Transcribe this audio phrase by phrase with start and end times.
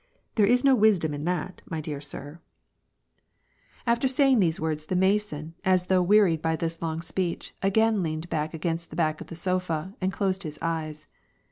[0.33, 3.83] There is no wisdom in that, my dear sir!"^ 74 WAR AND PEACE.
[3.93, 8.25] After saying these words, the Mason, as though wearied by this long speech, again leaned
[8.33, 11.05] against the back of the sofa, and closed his eyes.